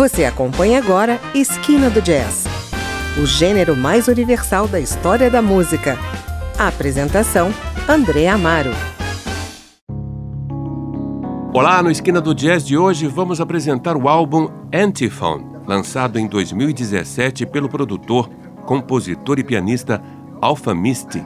[0.00, 2.46] Você acompanha agora Esquina do Jazz,
[3.22, 5.98] o gênero mais universal da história da música.
[6.58, 7.52] A apresentação:
[7.86, 8.70] André Amaro.
[11.52, 17.44] Olá, no Esquina do Jazz de hoje vamos apresentar o álbum Antiphone, lançado em 2017
[17.44, 18.30] pelo produtor,
[18.64, 20.00] compositor e pianista
[20.40, 21.22] Alpha Misty.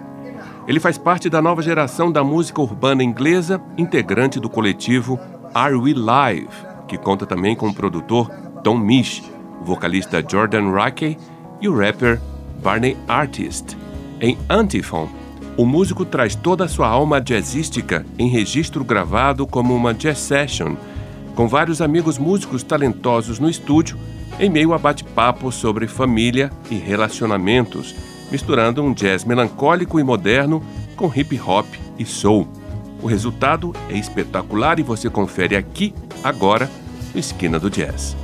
[0.67, 5.17] Ele faz parte da nova geração da música urbana inglesa, integrante do coletivo
[5.55, 6.49] Are We Live,
[6.89, 9.23] que conta também com o produtor Tom Misch,
[9.61, 11.19] o vocalista Jordan Rackey
[11.61, 12.19] e o rapper
[12.63, 13.77] Barney Artist.
[14.21, 15.07] Em Antiphon,
[15.57, 20.77] o músico traz toda a sua alma jazzística em registro gravado como uma jazz session,
[21.35, 23.99] com vários amigos músicos talentosos no estúdio,
[24.41, 27.95] em meio a bate-papo sobre família e relacionamentos,
[28.33, 30.63] misturando um jazz melancólico e moderno
[30.97, 31.67] com hip hop
[31.99, 32.49] e soul.
[33.03, 36.71] O resultado é espetacular e você confere aqui, agora,
[37.13, 38.24] no Esquina do Jazz.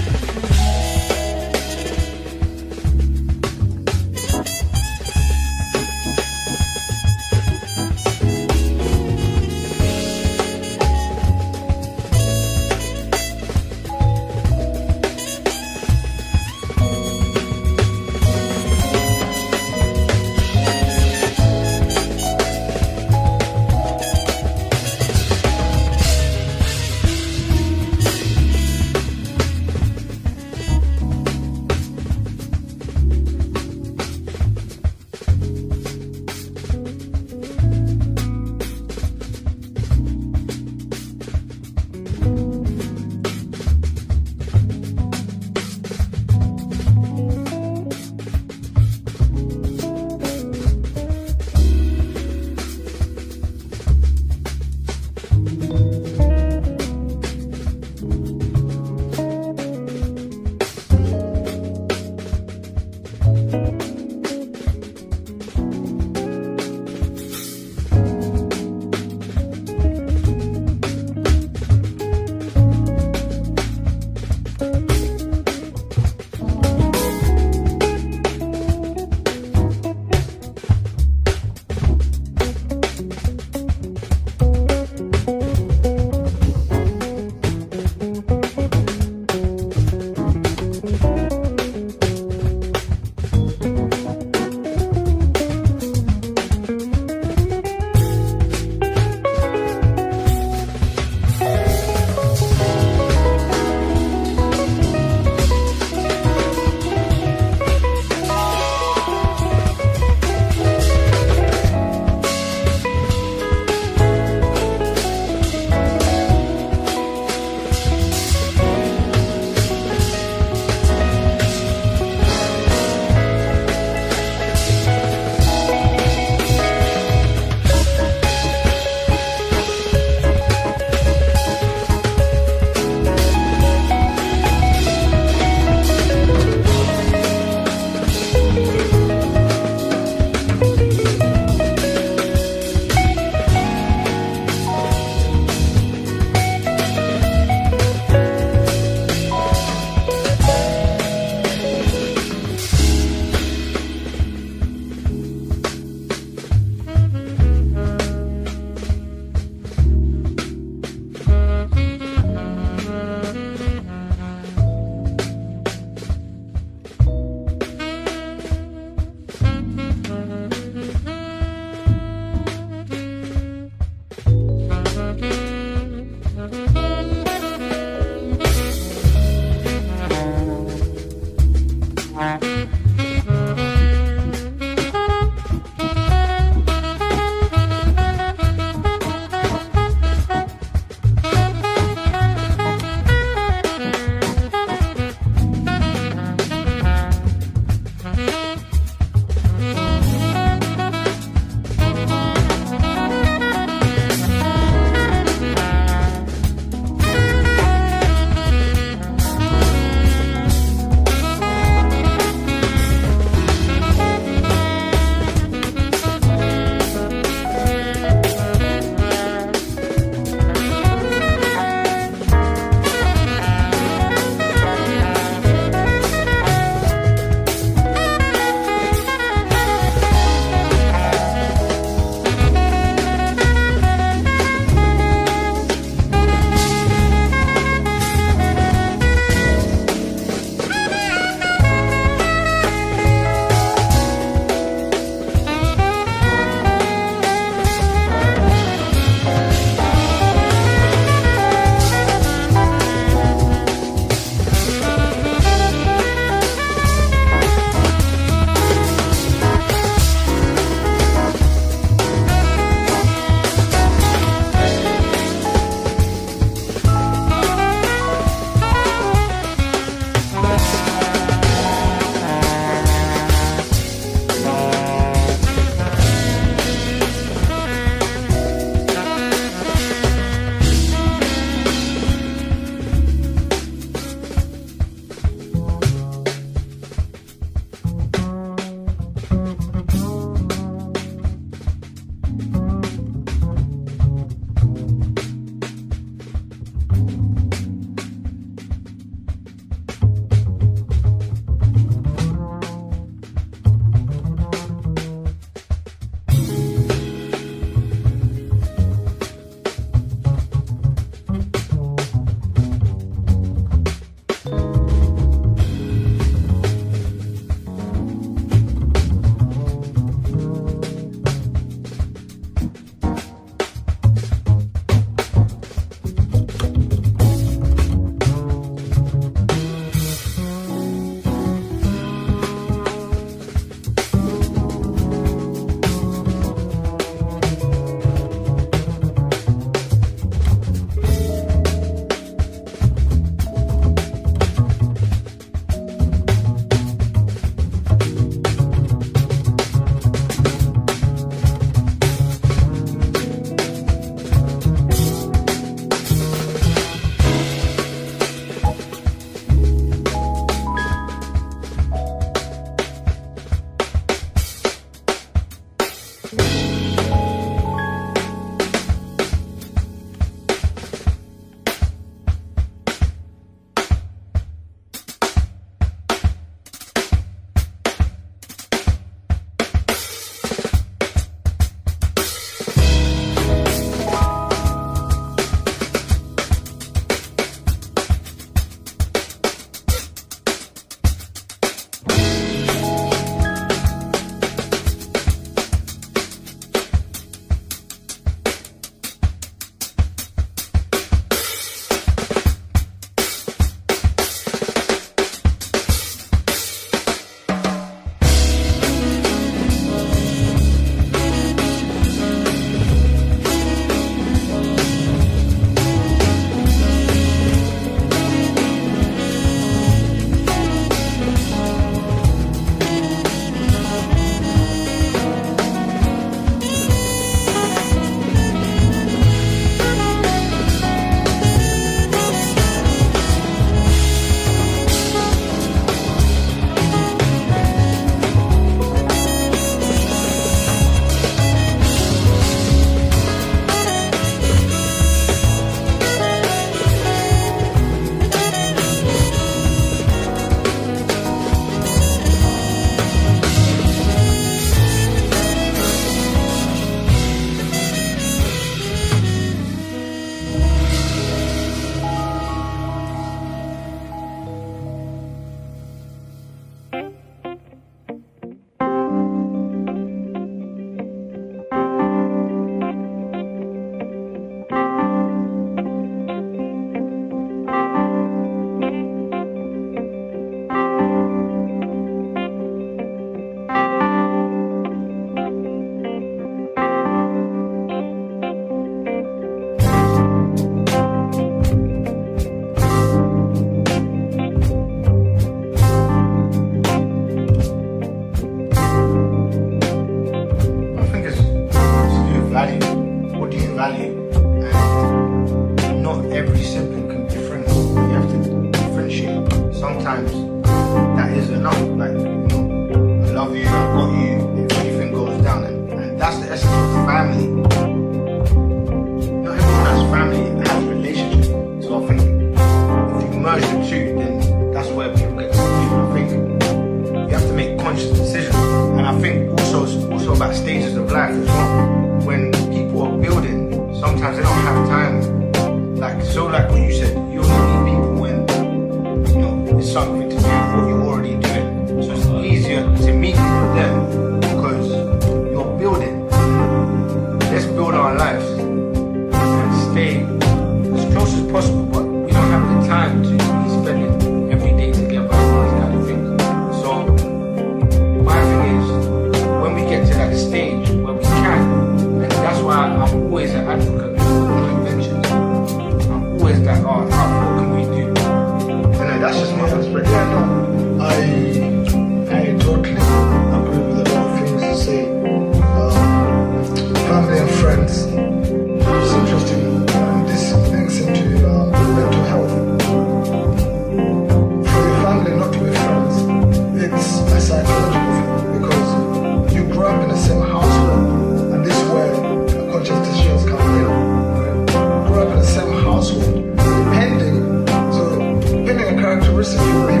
[599.41, 600.00] receive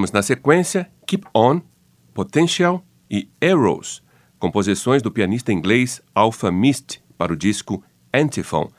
[0.00, 1.60] Ouvimos na sequência Keep On,
[2.14, 4.02] Potential e Arrows,
[4.38, 7.84] composições do pianista inglês Alpha Mist para o disco
[8.14, 8.70] Antiphon,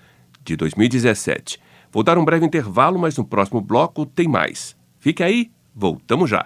[0.44, 1.60] de 2017.
[1.92, 4.76] Vou dar um breve intervalo, mas no próximo bloco tem mais.
[4.98, 6.44] Fique aí, voltamos já.